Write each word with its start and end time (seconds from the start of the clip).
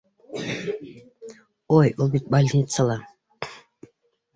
Ой, 1.79 1.93
ул 2.01 2.11
бит 2.17 2.35
больницала! 2.37 3.01